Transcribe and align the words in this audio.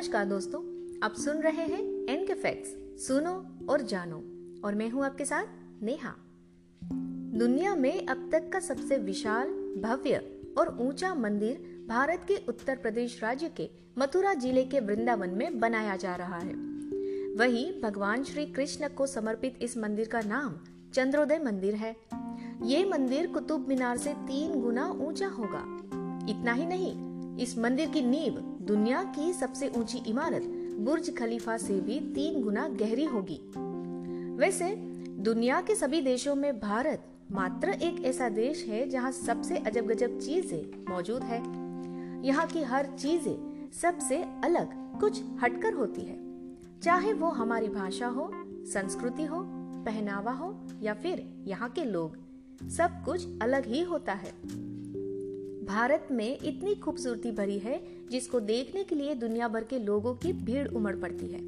नमस्कार 0.00 0.24
दोस्तों, 0.24 0.60
आप 1.02 1.14
सुन 1.14 1.40
रहे 1.42 1.62
हैं 1.62 1.80
एन 2.08 2.24
के 2.26 2.34
फैक्ट्स 2.34 2.68
सुनो 3.06 3.32
और 3.68 3.80
जानो। 3.80 4.16
और 4.64 4.74
मैं 4.74 4.88
हूँ 4.90 5.04
आपके 5.04 5.24
साथ 5.24 5.46
नेहा। 5.82 6.14
दुनिया 7.38 7.74
में 7.74 8.06
अब 8.06 8.28
तक 8.32 8.48
का 8.52 8.60
सबसे 8.60 8.98
विशाल, 8.98 9.48
भव्य 9.82 10.38
और 10.58 10.76
ऊँचा 10.80 11.14
मंदिर 11.14 11.84
भारत 11.88 12.24
के 12.28 12.36
उत्तर 12.48 12.76
प्रदेश 12.76 13.22
राज्य 13.22 13.48
के 13.48 13.68
मथुरा 13.98 14.34
ज़िले 14.34 14.64
के 14.64 14.80
वृंदावन 14.80 15.30
में 15.30 15.60
बनाया 15.60 15.96
जा 15.96 16.14
रहा 16.16 16.38
है। 16.38 16.54
वही 17.36 17.80
भगवान 17.82 18.24
श्री 18.24 18.46
कृष्ण 18.46 18.88
को 18.88 19.06
समर्पित 19.06 19.58
इस 19.62 19.76
मंदिर 19.78 20.08
का 20.08 20.20
नाम 20.20 20.56
चंद्रोदय 20.94 21.38
मंदिर 21.38 21.74
है। 21.74 21.96
ये 22.62 22.84
मंदिर 22.84 23.26
कुतुब 23.26 23.68
मीनार 23.68 23.98
से 23.98 24.14
तीन 24.14 24.60
गुना 24.60 24.88
ऊँचा 24.90 25.28
होगा। 25.28 25.64
इतना 26.30 26.52
ही 26.52 26.66
नहीं, 26.66 27.36
इस 27.38 27.58
मंदिर 27.58 27.90
की 27.90 28.02
नींव 28.02 28.49
दुनिया 28.70 29.02
की 29.02 29.32
सबसे 29.32 29.68
ऊँची 29.68 29.98
इमारत 30.06 30.42
बुर्ज 30.78 31.16
खलीफा 31.16 31.56
से 31.56 31.80
भी 31.80 32.00
तीन 32.00 32.42
गुना 32.42 32.68
गहरी 32.68 33.04
होगी। 33.04 33.40
वैसे, 34.36 34.76
दुनिया 35.18 35.60
के 35.60 35.74
सभी 35.74 36.00
देशों 36.00 36.34
में 36.34 36.60
भारत 36.60 37.04
मात्र 37.32 37.68
एक 37.68 38.04
ऐसा 38.04 38.28
देश 38.28 38.64
है 38.64 38.88
जहाँ 38.88 39.12
सबसे 39.12 39.56
अजब 39.56 39.86
गजब 39.86 40.18
चीज़ें 40.18 40.92
मौजूद 40.94 41.22
है। 41.22 41.42
यहाँ 42.26 42.46
की 42.46 42.62
हर 42.62 42.86
चीज़ें 42.86 43.70
सबसे 43.72 44.22
अलग, 44.44 45.00
कुछ 45.00 45.22
हटकर 45.40 45.74
होती 45.74 46.00
है। 46.00 46.18
चाहे 46.80 47.12
वो 47.12 47.28
हमारी 47.28 47.68
भाषा 47.68 48.06
हो, 48.06 48.30
संस्कृति 48.46 49.24
हो, 49.24 49.42
पहनावा 49.84 50.32
हो 50.32 50.68
या 50.82 50.94
फिर 50.94 51.44
यहाँ 51.46 51.70
के 51.70 51.84
लोग, 51.84 52.16
सब 52.68 53.02
कुछ 53.04 53.26
अलग 53.42 53.66
ही 53.66 53.82
होता 53.82 54.12
है। 54.12 54.32
भारत 55.70 56.08
में 56.10 56.38
इतनी 56.44 56.74
खूबसूरती 56.74 57.30
भरी 57.30 57.58
है, 57.58 57.80
जिसको 58.10 58.40
देखने 58.40 58.84
के 58.84 58.94
लिए 58.94 59.14
दुनिया 59.14 59.48
भर 59.48 59.64
के 59.64 59.78
लोगों 59.78 60.14
की 60.14 60.32
भीड़ 60.32 60.68
उमड़ 60.68 60.96
पड़ती 60.96 61.26
है। 61.26 61.38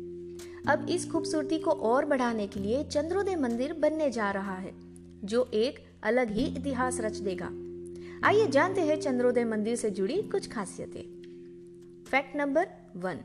अब 0.68 0.86
इस 0.90 1.10
खूबसूरती 1.10 1.58
को 1.58 1.70
और 1.70 2.04
बढ़ाने 2.04 2.46
के 2.46 2.60
लिए 2.60 2.84
चंद्रोदय 2.84 3.36
मंदिर 3.36 3.72
बनने 3.72 4.10
जा 4.10 4.30
रहा 4.30 4.54
है, 4.54 4.72
जो 5.24 5.50
एक 5.54 5.78
अलग 6.02 6.30
ही 6.30 6.44
इतिहास 6.44 7.00
रच 7.00 7.16
देगा। 7.16 7.46
आइए 8.28 8.46
जानते 8.46 8.80
हैं 8.80 9.00
चंद्रोदय 9.00 9.44
मंदिर 9.44 9.76
से 9.76 9.90
जुड़ी 9.90 10.22
कुछ 10.22 10.48
खासियतें। 10.48 12.04
Fact 12.04 12.36
number 12.36 12.68
one. 12.96 13.18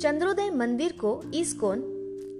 Chandrodaya 0.00 0.50
Mandir 0.50 0.92
को 0.92 1.22
ISKCON, 1.34 1.82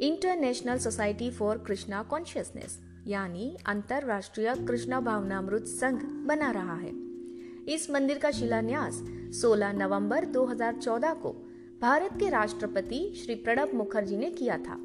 international 0.00 0.78
society 0.78 1.30
for 1.30 1.58
Krishna 1.58 2.02
consciousness, 2.02 2.78
यानी 3.06 3.56
अंतरराष्ट्रीय 3.66 4.54
कृष्णा 4.54 5.00
भावनामृत 5.00 5.64
संघ 5.64 6.26
बना 6.26 6.50
रहा 6.50 6.74
है। 6.74 7.05
इस 7.68 7.90
मंदिर 7.90 8.18
का 8.18 8.30
शिलान्यास 8.30 9.02
16 9.34 9.72
नवंबर 9.72 10.24
2014 10.24 11.14
को 11.14 11.30
भारत 11.82 12.10
के 12.12 12.28
राष्ट्रपति 12.30 13.14
श्री 13.16 13.34
प्रणब 13.34 13.70
मुखर्जी 13.74 14.16
ने 14.16 14.30
किया 14.30 14.58
था। 14.58 14.78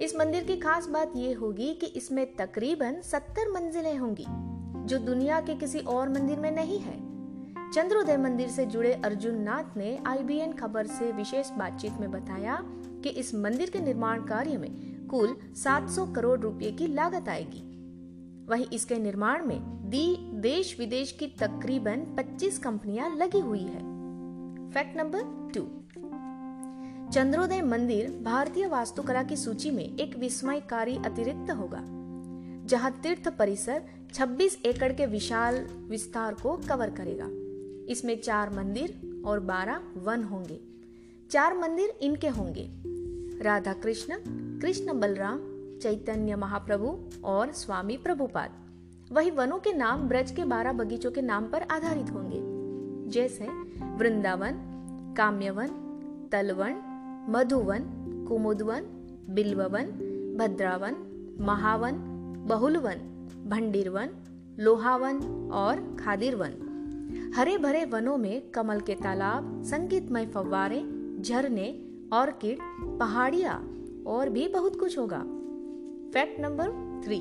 इस 0.00 0.16
मंदिर 0.16 0.44
की 0.44 0.56
खास 0.56 0.86
बात 0.86 1.12
यह 1.16 1.38
होगी 1.38 1.74
कि 1.74 1.86
इसमें 1.86 2.36
तकरीबन 2.36 3.00
70 3.04 3.50
मंजिलें 3.54 3.98
होंगी, 3.98 4.26
जो 4.88 4.98
दुनिया 4.98 5.40
के 5.40 5.54
किसी 5.54 5.78
और 5.78 6.08
मंदिर 6.08 6.38
में 6.38 6.50
नहीं 6.50 6.78
है। 6.78 6.96
चंद्रोदय 7.72 8.16
मंदिर 8.16 8.48
से 8.48 8.66
जुड़े 8.66 8.92
अर्जुन 8.92 9.34
नाथ 9.34 9.76
ने 9.76 9.98
आईबीएन 10.06 10.52
खबर 10.52 10.86
से 10.86 11.12
विशेष 11.12 11.50
बातचीत 11.50 11.92
में 12.00 12.10
बताया 12.10 12.58
कि 13.02 13.08
इस 13.08 13.34
मंदिर 13.34 13.70
के 13.70 13.80
निर्माण 13.80 14.24
कार्य 14.24 14.58
में 14.58 15.06
कुल 15.06 15.36
700 15.56 16.06
करोड़ 16.06 16.40
रुपए 16.40 16.70
की 16.70 16.86
लागत 16.86 17.28
आएगी। 17.28 17.73
वहीं 18.48 18.66
इसके 18.72 18.98
निर्माण 18.98 19.46
में 19.46 19.60
दी 19.90 20.16
देश 20.32 20.76
विदेश 20.78 21.12
की 21.12 21.26
तकरीबन 21.26 22.04
25 22.16 22.58
कंपनियाँ 22.58 23.16
लगी 23.16 23.40
हुई 23.40 23.60
है। 23.60 23.80
फैक्ट 24.70 24.96
नंबर 24.96 25.50
टू 25.54 25.62
चंद्रोदय 27.12 27.62
मंदिर 27.62 28.10
भारतीय 28.22 28.66
वास्तुकला 28.66 29.22
की 29.22 29.36
सूची 29.36 29.70
में 29.70 29.96
एक 29.96 30.16
विस्मयकारी 30.16 30.96
अतिरिक्त 30.96 31.50
होगा, 31.50 31.80
जहाँ 32.66 32.90
तीर्थ 33.02 33.28
परिसर 33.28 33.82
26 34.14 34.58
एकड़ 34.66 34.92
के 34.92 35.06
विशाल 35.06 35.66
विस्तार 35.90 36.34
को 36.34 36.56
कवर 36.68 36.90
करेगा। 36.90 37.28
इसमें 37.92 38.20
चार 38.20 38.50
मंदिर 38.50 39.22
और 39.26 39.40
12 39.40 39.80
वन 39.96 40.22
होंगे। 40.22 40.60
चार 41.30 41.58
मंदिर 41.58 41.98
इनके 42.02 42.28
होंगे। 42.28 42.68
राधा 43.42 43.72
कृष्ण 43.72 44.16
कृष्ण 44.60 45.00
बलराम 45.00 45.38
चैतन्य 45.84 46.36
महाप्रभु 46.36 46.98
और 47.24 47.52
स्वामी 47.52 47.96
प्रभुपाद। 47.96 48.50
वही 49.12 49.30
वनों 49.30 49.58
के 49.58 49.72
नाम 49.72 50.08
ब्रज 50.08 50.30
के 50.30 50.44
बारह 50.44 50.72
बगीचों 50.72 51.10
के 51.10 51.22
नाम 51.22 51.44
पर 51.46 51.62
आधारित 51.62 52.10
होंगे। 52.10 52.38
जैसे 53.10 53.44
वृंदावन, 53.96 54.52
काम्यवन, 55.16 55.68
तलवन, 56.32 56.80
मधुवन, 57.28 57.84
कुमुदवन, 58.28 58.80
बिल्ववन, 59.30 59.84
भद्रावन, 60.40 60.96
महावन, 61.40 61.92
बहुलवन, 62.48 62.96
भंडीरवन, 63.48 64.10
लोहावन 64.58 65.20
और 65.52 65.96
खादिरवन। 66.04 67.32
हरे 67.36 67.58
भरे 67.58 67.84
वनों 67.84 68.16
में 68.16 68.50
कमल 68.50 68.80
के 68.80 68.94
तालाब 68.94 69.62
संगीतमय 69.62 70.26
फव्वारे, 70.26 70.82
झरने, 71.20 71.82
ऑर्किड, 72.12 72.58
पहाड़िया 72.98 73.62
और 74.06 74.28
भी 74.28 74.48
बहुत 74.48 74.80
कुछ 74.80 74.98
होगा। 74.98 75.24
Fact 76.14 76.40
number 76.40 76.66
three. 77.04 77.16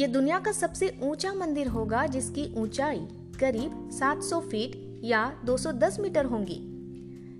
ये 0.00 0.06
दुनिया 0.06 0.38
का 0.38 0.52
सबसे 0.52 0.98
ऊँचा 1.02 1.34
मंदिर 1.34 1.66
होगा, 1.66 2.06
जिसकी 2.06 2.54
ऊंचाई 2.56 2.98
करीब 3.40 3.90
700 3.90 4.40
फीट 4.40 5.00
या 5.04 5.42
210 5.44 6.00
मीटर 6.00 6.24
होंगी। 6.24 6.56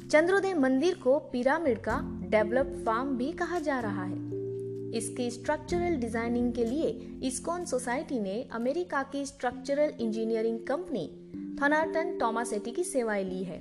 चंद्रोदय 0.09 0.55
मंदिर 0.55 0.95
को 0.95 1.19
पिरामिड 1.19 1.79
का 1.79 1.99
डेवलप 2.31 2.83
फार्म 2.87 3.17
भी 3.17 3.33
कहा 3.33 3.59
जा 3.59 3.81
रहा 3.81 4.05
है। 4.05 4.19
इसकी 4.91 5.31
स्ट्रक्चरल 5.31 5.97
डिज़ाइनिंग 5.97 6.53
के 6.53 6.65
लिए 6.65 7.19
इस्कॉन 7.23 7.65
सोसाइटी 7.65 8.21
ने 8.21 8.49
अमेरिका 8.53 9.03
की 9.03 9.27
structural 9.27 9.93
engineering 10.01 10.59
company 10.59 11.07
Thornton 11.63 12.19
Tomasetti 12.19 12.71
की 12.71 12.85
सेवाएँ 12.85 13.25
ली 13.25 13.43
है। 13.45 13.59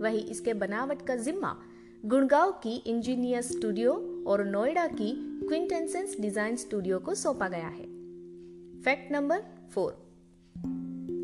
वही 0.00 0.18
इसके 0.18 0.54
बनावट 0.54 1.02
का 1.02 1.16
जिम्मा 1.16 1.56
गुड़गांव 2.04 2.50
की 2.52 2.74
इंजीनियर 2.76 3.42
स्टूडियो 3.42 3.92
और 4.26 4.44
नोएडा 4.44 4.86
की 4.86 5.33
क्विंटेंसेंस 5.48 6.16
डिज़ाइन 6.20 6.56
स्टूडियो 6.56 6.98
को 6.98 7.14
सौंपा 7.14 7.48
गया 7.48 7.68
है। 7.68 7.84
फैक्ट 8.82 9.12
नंबर 9.12 9.42
फोर 9.70 9.92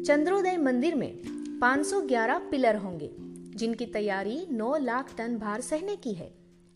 चंद्रोदय 0.06 0.56
मंदिर 0.56 0.94
में 0.94 1.12
511 1.60 2.38
पिलर 2.50 2.76
होंगे, 2.76 3.10
जिनकी 3.56 3.86
तैयारी 3.86 4.46
9 4.52 4.76
लाख 4.76 5.14
टन 5.18 5.36
भार 5.38 5.60
सहने 5.60 5.96
की 5.96 6.12
है। 6.12 6.30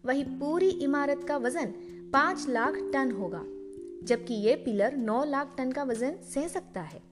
वही 0.04 0.24
पूरी 0.24 0.68
इमारत 0.68 1.24
का 1.28 1.36
वज़न 1.36 1.72
5 2.14 2.48
लाख 2.48 2.78
टन 2.92 3.10
होगा, 3.10 3.42
जबकि 4.06 4.34
ये 4.34 4.54
पिलर 4.54 4.96
9 4.96 5.24
लाख 5.24 5.54
टन 5.58 5.72
का 5.72 5.82
वज़न 5.82 6.16
सह 6.34 6.48
सकता 6.48 6.80
है। 6.80 7.02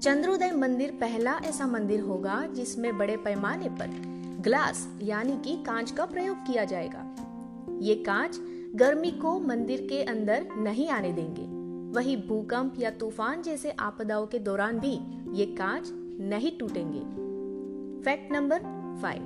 चंद्रोदय 0.00 0.52
मंदिर 0.52 0.90
पहला 0.90 1.38
ऐसा 1.44 1.66
मंदिर 1.66 2.00
होगा, 2.00 2.46
जिसमें 2.46 2.96
बड़े 2.98 3.16
पैमाने 3.16 3.68
पर 3.68 4.02
ग्लास 4.40 4.88
यानी 5.02 5.36
कि 5.44 5.56
कांच 5.66 5.90
का 5.90 6.06
प्रयोग 6.06 6.36
किया 6.36 6.64
जाएगा। 6.64 7.04
ये 7.80 7.94
कांच 7.94 8.38
गर्मी 8.76 9.10
को 9.10 9.40
मंदिर 9.40 9.80
के 9.80 10.02
अंदर 10.02 10.46
नहीं 10.56 10.88
आने 10.88 11.12
देंगे। 11.12 11.42
वही 11.92 12.16
भूकंप 12.16 12.74
या 12.78 12.90
तूफ़ान 12.90 13.42
जैसे 13.42 13.70
आपदाओं 13.70 14.26
के 14.26 14.38
दौरान 14.38 14.78
भी 14.78 14.92
ये 15.38 15.46
कांच 15.46 15.90
नहीं 16.20 16.58
टूटेंगे। 16.58 17.00
Fact 18.04 18.32
number 18.32 18.58
five. 19.02 19.22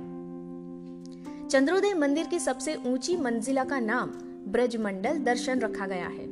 Chandrodaya 1.51 1.93
Mandir 1.93 2.27
की 2.27 2.39
सबसे 2.39 2.75
ऊँची 2.75 3.17
मंजिला 3.17 3.63
का 3.63 3.79
नाम 3.79 4.09
ब्रज 4.47 4.75
मंडल 4.75 5.17
दर्शन 5.17 5.59
रखा 5.59 5.87
गया 5.87 6.07
है। 6.07 6.29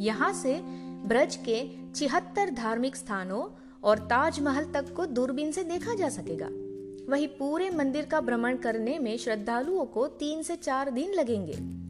यहाँ 0.00 0.32
से 0.32 0.60
ब्रज 1.06 1.36
के 1.36 1.70
छिहत्तर 1.94 2.50
धार्मिक 2.50 2.96
स्थानों 2.96 3.44
और 3.82 3.98
ताजमहल 3.98 4.64
तक 4.64 4.94
को 4.94 5.06
दूरबीन 5.06 5.52
से 5.52 5.64
देखा 5.64 5.94
जा 5.94 6.08
सकेगा। 6.08 6.48
वही 7.12 7.26
पूरे 7.26 7.70
मंदिर 7.70 8.04
का 8.04 8.20
भ्रमण 8.20 8.56
करने 8.56 8.98
में 8.98 9.16
श्रद्धालुओं 9.16 9.84
को 9.84 10.06
तीन 10.06 10.42
से 10.42 10.56
चार 10.56 10.90
दिन 10.90 11.12
लगेंगे। 11.12 11.81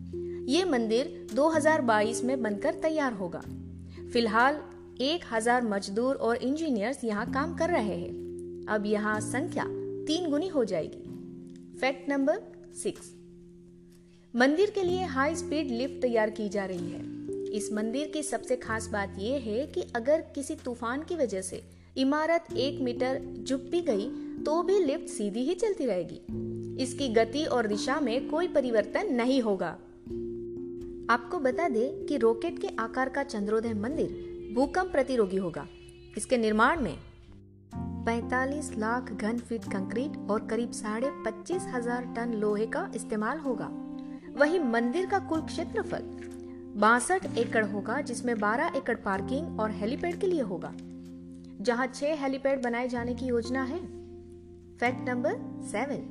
ये 0.43 0.65
मंदिर 0.65 1.09
2022 1.35 2.23
में 2.25 2.43
बनकर 2.43 2.75
तैयार 2.75 3.13
होगा। 3.13 3.41
फ़िलहाल 4.13 4.59
एक 5.01 5.25
हज़ार 5.33 5.63
मजदूर 5.65 6.15
और 6.17 6.37
इंजीनियर्स 6.37 7.05
यहाँ 7.05 7.27
काम 7.33 7.55
कर 7.57 7.71
रहे 7.71 7.97
हैं। 7.97 8.67
अब 8.69 8.87
यहाँ 8.87 9.19
संख्या 9.21 9.65
तीन 10.07 10.29
गुनी 10.31 10.49
हो 10.49 10.65
जाएगी। 10.65 11.79
Fact 11.81 12.09
number 12.09 12.41
six. 12.75 13.13
मंदिर 14.35 14.71
के 14.71 14.83
लिए 14.83 15.05
हाई 15.07 15.35
स्पीड 15.35 15.71
लिफ्ट 15.71 16.01
तैयार 16.03 16.31
की 16.31 16.49
जा 16.49 16.65
रही 16.65 16.91
है। 16.91 17.51
इस 17.53 17.73
मंदिर 17.73 18.09
की 18.09 18.23
सबसे 18.23 18.57
खास 18.57 18.89
बात 18.89 19.17
यह 19.19 19.43
है 19.45 19.67
कि 19.67 19.85
अगर 19.97 20.21
किसी 20.35 20.55
तूफ़ान 20.55 21.03
की 21.03 21.17
वजह 21.17 21.41
से 21.41 21.63
इमारत 21.97 22.53
एक 22.57 22.81
मीटर 22.81 23.21
झुक 23.43 23.61
भी 23.71 23.81
गई 23.81 24.09
तो 24.45 24.63
भी 24.63 24.79
लिफ्ट 24.79 25.09
सीधी 25.09 25.41
ही 25.41 25.55
चलती 25.55 25.87
रहेगी। 25.87 26.83
इसकी 26.83 27.09
गति 27.11 27.45
और 27.47 27.67
दिशा 27.67 28.01
में 28.01 28.29
कोई 28.29 28.49
परिवर्तन 28.49 29.15
नहीं 29.15 29.41
होगा। 29.43 29.77
आपको 31.11 31.39
बता 31.39 31.69
दे 31.69 31.87
कि 32.09 32.17
रॉकेट 32.17 32.59
के 32.59 32.69
आकार 32.79 33.09
का 33.09 33.23
चंद्रोदय 33.23 33.75
मंदिर 33.75 34.53
भूकंप 34.55 34.93
प्रतिरोगी 34.93 35.37
होगा। 35.37 35.67
इसके 36.17 36.37
निर्माण 36.39 36.81
में 36.81 36.97
45 38.07 38.71
लाख 38.79 39.13
घन 39.13 39.39
फीट 39.39 39.65
कंक्रीट 39.65 40.17
और 40.31 40.47
करीब 40.47 40.71
साढ़े 40.71 41.11
पच्चीस 41.25 41.67
हज़ार 41.69 42.05
टन 42.17 42.33
लोहे 42.33 42.67
का 42.67 42.91
इस्तेमाल 42.95 43.39
होगा। 43.39 43.69
वही 44.37 44.59
मंदिर 44.59 45.07
का 45.07 45.19
कुल 45.19 45.41
क्षेत्रफल 45.41 46.03
बासठ 46.77 47.27
एकड़ 47.39 47.65
होगा, 47.65 48.01
जिसमें 48.01 48.35
12 48.39 48.77
एकड़ 48.77 48.97
पार्किंग 48.97 49.61
और 49.61 49.71
हेलीपैड 49.71 50.21
के 50.21 50.27
लिए 50.27 50.43
होगा, 50.43 50.73
जहाँ 51.61 51.87
छह 51.87 52.23
हेलीपैड 52.23 52.63
बनाए 52.63 52.89
जाने 52.89 53.15
की 53.15 53.27
योजना 53.27 53.63
है। 53.63 53.79
Fact 54.79 55.09
number 55.09 55.37
seven. 55.63 56.09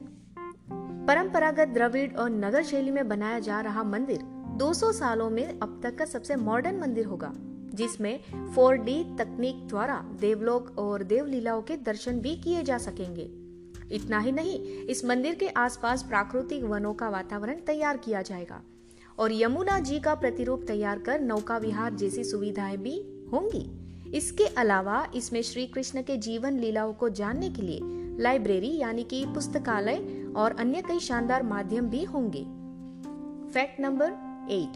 परंपरागत 1.08 1.68
द्रविड़ 1.68 2.14
और 2.16 2.30
नगर 2.30 2.64
शैली 2.64 2.92
में 2.92 3.08
बनाया 3.08 3.40
जा 3.40 3.62
रहा 3.62 3.84
मंदिर 3.84 4.20
200 4.58 4.92
सालों 4.92 5.30
में 5.30 5.60
अब 5.60 5.80
तक 5.84 5.98
का 5.98 6.06
सबसे 6.06 6.36
मॉडर्न 6.36 6.80
मंदिर 6.80 7.06
होगा, 7.06 7.34
जिसमें 7.74 8.20
4D 8.56 9.18
तकनीक 9.18 9.68
द्वारा 9.68 10.06
देवलोक 10.22 10.80
और 10.80 11.04
देवलीलाओं 11.04 11.62
के 11.62 11.78
दर्शन 11.78 12.20
भी 12.20 12.36
किए 12.36 12.64
जा 12.64 12.78
सकेंगे। 12.78 13.30
इतना 13.92 14.20
ही 14.20 14.32
नहीं, 14.32 14.60
इस 14.86 15.06
मंदिर 15.06 15.36
के 15.36 15.48
आसपास 15.48 16.04
प्राकृतिक 16.04 16.64
वनों 16.64 16.94
का 16.94 17.10
वातावरण 17.10 17.56
तैयार 17.56 17.98
किया 17.98 18.22
जाएगा 18.22 18.62
और 19.20 19.32
यमुना 19.32 19.80
जी 19.80 20.00
का 20.00 20.16
प्रतिरूप 20.16 20.64
तैयार 20.68 21.00
कर 21.00 21.20
नौका 21.20 21.58
विहार 21.58 21.94
जैसी 21.94 22.24
सुविधाएँ 22.24 22.78
भी 22.78 22.98
होंगी। 23.34 23.70
इसके 24.14 24.46
अलावा 24.46 25.08
इसमें 25.16 25.42
श्री 25.42 25.68
कृष्ण 25.68 26.02
के 26.02 26.18
जीवन 26.18 26.60
लीलाओं 26.60 26.94
को 26.94 27.10
जानने 27.10 27.50
के 27.50 27.62
लिए 27.62 27.80
लाइब्रेरी 28.22 28.78
यानी 28.78 29.04
कि 29.04 29.26
पुस्तकालय 29.26 30.32
और 30.36 30.56
अन्य 30.60 30.82
कई 30.82 31.00
शानदार 31.00 31.44
माध्यम 31.44 31.90
भी 31.90 32.04
होंगे। 32.04 32.44
Fact 33.54 33.80
number 33.80 34.31
eight. 34.50 34.74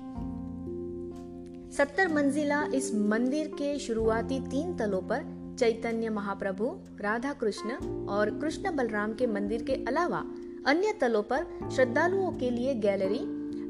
सत्तर 1.73 2.13
मंजिला 2.13 2.63
इस 2.63 2.95
मंदिर 2.95 3.47
के 3.47 3.79
शुरुआती 3.79 4.39
तीन 4.39 4.75
तलों 4.75 5.01
पर 5.01 5.35
चैतन्य 5.59 6.09
महाप्रभु 6.09 6.65
राधा 7.01 7.33
कृष्ण 7.33 7.71
और 8.05 8.29
कृष्ण 8.29 8.75
बलराम 8.75 9.13
के 9.13 9.27
मंदिर 9.27 9.63
के 9.63 9.73
अलावा 9.73 10.23
अन्य 10.67 10.93
तलों 11.01 11.23
पर 11.23 11.69
श्रद्धालुओं 11.71 12.31
के 12.31 12.49
लिए 12.49 12.73
गैलरी, 12.75 13.19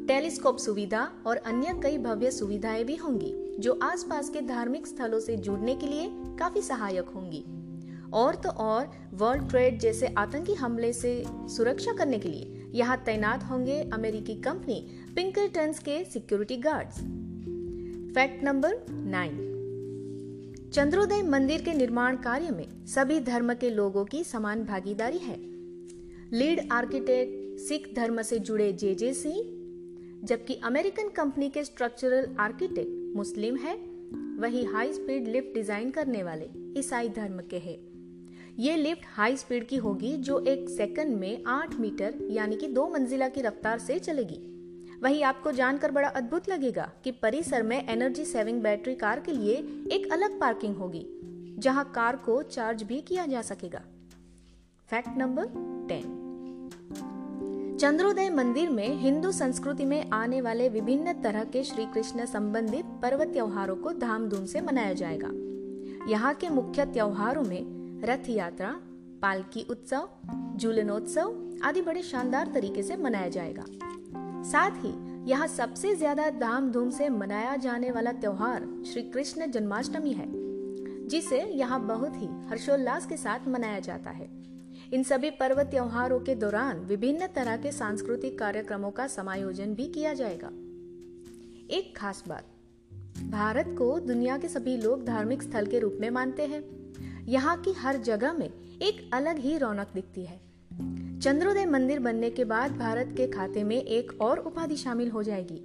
टेलीस्कोप 0.07 0.57
सुविधा 0.57 1.11
और 1.25 1.37
अन्य 1.37 1.79
कई 1.83 1.97
भव्य 1.97 2.31
सुविधाएँ 2.31 2.83
भी 2.83 2.95
होंगी, 2.95 3.55
जो 3.59 3.79
आसपास 3.83 4.29
के 4.29 4.41
धार्मिक 4.41 4.87
स्थलों 4.87 5.19
से 5.19 5.37
जुड़ने 5.37 5.75
के 5.75 5.87
लिए 5.87 6.09
काफ़ी 6.39 6.61
सहायक 6.61 7.09
होंगी। 7.09 7.45
और 8.13 8.35
तो 8.35 8.49
और 8.49 8.91
वर्ल्ड 9.13 9.49
ट्रेड 9.49 9.79
जैसे 9.79 10.07
आतंकी 10.07 10.53
हमले 10.53 10.93
से 10.93 11.23
सुरक्षा 11.29 11.93
करने 11.93 12.19
के 12.19 12.29
लिए 12.29 12.64
यहाँ 12.75 12.97
तैनात 13.05 13.43
होंगे 13.43 13.79
अमेरिकी 13.93 14.33
कंपनी 14.41 14.79
पिंकरटन्स 15.15 15.79
के 15.79 16.03
security 16.03 16.57
guards 16.57 16.95
fact 18.15 18.43
number 18.43 18.75
nine 18.91 19.43
Chandrodaya 20.73 21.21
Mandir 21.23 21.61
के 21.61 21.73
निर्माण 21.73 22.15
कार्य 22.17 22.49
में 22.51 22.65
सभी 22.85 23.19
धर्म 23.21 23.53
के 23.53 23.69
लोगों 23.69 24.03
की 24.05 24.23
समान 24.23 24.63
भागीदारी 24.63 25.17
है। 25.17 25.37
लीड 26.33 26.61
आर्किटेक्ट 26.71 27.59
सिख 27.59 27.93
धर्म 27.95 28.21
से 28.21 28.39
जुड़े 28.39 28.71
जे 28.73 28.93
जे 28.95 29.13
सिंह 29.13 29.41
जबकि 30.27 30.59
अमेरिकन 30.63 31.09
कंपनी 31.15 31.49
के 31.49 31.63
स्ट्रक्चरल 31.63 32.27
आर्किटेक्ट 32.39 33.15
मुस्लिम 33.15 33.57
है, 33.57 33.75
वही 34.39 34.63
हाई 34.65 34.93
स्पीड 34.93 35.27
लिफ्ट 35.27 35.53
डिज़ाइन 35.53 35.91
करने 35.91 36.23
वाले 36.23 36.49
ईसाई 36.79 37.09
धर्म 37.09 37.39
के 37.49 37.57
हैं। 37.57 37.77
ये 38.59 38.75
लिफ्ट 38.77 39.01
हाई 39.15 39.35
स्पीड 39.37 39.67
की 39.67 39.77
होगी 39.77 40.17
जो 40.17 40.39
एक 40.39 40.69
सेकंड 40.69 41.15
में 41.17 41.43
आठ 41.47 41.75
मीटर, 41.75 42.13
यानी 42.31 42.55
कि 42.55 42.67
दो 42.67 42.87
मंजिला 42.87 43.27
की 43.27 43.41
रफ्तार 43.41 43.79
से 43.79 43.99
चलेगी। 43.99 44.37
वही 45.03 45.21
आपको 45.21 45.51
जानकर 45.51 45.91
बड़ा 45.91 46.07
अद्भुत 46.07 46.49
लगेगा 46.49 46.89
कि 47.03 47.11
परिसर 47.11 47.63
में 47.63 47.89
एनर्जी 47.89 48.25
सेविंग 48.25 48.61
बैटरी 48.61 48.95
कार 48.95 49.19
के 49.19 49.31
लिए 49.31 49.55
एक 49.91 50.11
अलग 50.11 50.39
पार्किंग 50.39 50.75
होगी, 50.75 51.05
जहाँ 51.59 51.91
कार 51.95 52.15
को 52.15 52.41
चार्ज 52.43 52.83
भी 52.83 53.01
किया 53.01 53.25
जा 53.25 53.41
सकेगा। 53.41 53.81
Fact 54.89 55.17
number 55.17 55.45
ten. 55.89 56.23
Chandrodaya 57.79 58.29
Mandir 58.29 58.69
में 58.69 58.87
हिंदू 58.95 59.31
संस्कृति 59.31 59.85
में 59.85 60.09
आने 60.09 60.41
वाले 60.41 60.69
विभिन्न 60.69 61.13
तरह 61.13 61.43
के 61.43 61.63
श्री 61.63 61.85
कृष्ण 61.85 62.25
संबंधित 62.25 62.85
पर्व 63.01 63.23
त्योहारों 63.23 63.75
को 63.75 63.91
धामधूम 63.91 64.45
से 64.45 64.61
मनाया 64.61 64.93
जाएगा। 64.93 65.29
यहाँ 66.11 66.33
के 66.33 66.49
मुख्य 66.49 66.85
त्योहारों 66.85 67.43
में 67.43 67.84
रथ 68.03 68.29
यात्रा 68.29 68.69
पालकी 69.21 69.65
उत्सव 69.69 70.07
झूलनोत्सव 70.57 71.33
आदि 71.63 71.81
बड़े 71.81 72.01
शानदार 72.03 72.51
तरीके 72.53 72.83
से 72.83 72.95
मनाया 72.97 73.29
जाएगा। 73.29 73.65
साथ 74.45 74.83
ही 74.83 74.93
यहाँ 75.29 75.47
सबसे 75.47 75.95
ज़्यादा 75.95 76.29
धामधूम 76.31 76.89
से 76.89 77.09
मनाया 77.09 77.55
जाने 77.57 77.91
वाला 77.91 78.11
त्योहार 78.13 78.67
श्री 78.85 79.01
कृष्ण 79.03 79.49
जन्माष्टमी 79.51 80.13
है, 80.13 80.27
जिसे 81.07 81.41
यहाँ 81.41 81.79
बहुत 81.87 82.21
ही 82.21 82.27
हर्षोल्लास 82.49 83.05
के 83.05 83.17
साथ 83.17 83.47
मनाया 83.47 83.79
जाता 83.79 84.09
है। 84.09 84.29
इन 84.93 85.03
सभी 85.03 85.29
पर्व 85.31 85.61
त्योहारों 85.63 86.19
के 86.19 86.35
दौरान 86.35 86.79
विभिन्न 86.85 87.27
तरह 87.27 87.57
के 87.57 87.71
सांस्कृतिक 87.71 88.37
कार्यक्रमों 88.39 88.91
का 88.91 89.07
समायोजन 89.07 89.73
भी 89.75 89.87
किया 89.87 90.13
जाएगा। 90.13 90.47
एक 91.77 91.93
खास 91.97 92.23
बात, 92.27 92.45
भारत 93.31 93.75
को 93.77 93.99
दुनिया 93.99 94.37
के 94.37 94.47
सभी 94.49 94.77
लोग 94.77 95.05
धार्मिक 95.05 95.43
स्थल 95.43 95.65
के 95.65 95.79
रूप 95.79 95.97
में 96.01 96.09
मानते 96.09 96.45
हैं। 96.45 96.63
यहाँ 97.27 97.57
की 97.61 97.71
हर 97.73 97.97
जगह 97.97 98.33
में 98.33 98.47
एक 98.47 99.09
अलग 99.13 99.37
ही 99.39 99.57
रौनक 99.57 99.91
दिखती 99.93 100.25
है। 100.25 100.39
चंद्रोदय 101.19 101.65
मंदिर 101.65 101.99
बनने 101.99 102.29
के 102.29 102.43
बाद 102.45 102.71
भारत 102.71 103.13
के 103.17 103.27
खाते 103.27 103.63
में 103.63 103.77
एक 103.77 104.11
और 104.21 104.39
उपाधि 104.39 104.75
शामिल 104.75 105.09
हो 105.11 105.23
जाएगी। 105.23 105.61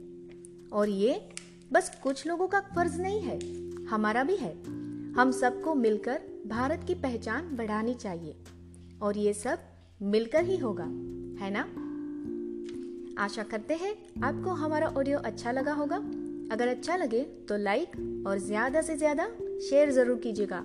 और 0.73 0.89
ये 0.89 1.21
बस 1.73 1.91
कुछ 2.03 2.27
लोगों 2.27 2.49
का 2.49 2.61
फ़र्ज़ 2.75 3.01
नहीं 3.01 3.21
है, 3.21 3.39
हमारा 3.87 4.23
भी 4.25 4.37
है। 4.37 4.53
हम 5.13 5.31
सबको 5.33 5.75
मिलकर 5.75 6.21
भारत 6.47 6.85
की 6.87 6.95
पहचान 6.95 7.57
बढ़ानी 7.57 7.95
चाहिए। 7.95 8.37
और 9.03 9.19
ये 9.19 9.33
सब 9.35 9.59
मिलकर 10.03 10.45
ही 10.45 10.57
होगा, 10.57 10.85
है 11.45 11.51
ना? 11.51 11.69
आशा 13.19 13.43
करते 13.43 13.75
हैं 13.75 13.95
आपको 14.25 14.51
हमारा 14.55 14.87
ऑडियो 14.89 15.19
अच्छा 15.21 15.53
लगा 15.53 15.73
होगा। 15.73 15.97
अगर 16.53 16.69
अच्छा 16.69 16.97
लगे 16.97 17.23
तो 17.49 17.57
लाइक 17.57 18.25
और 18.27 18.39
ज़्यादा 18.39 18.83
से 18.83 18.97
ज़्यादा 18.97 19.29
शेयर 19.61 19.91
ज़रूर 19.91 20.17
कीजिएगा। 20.19 20.65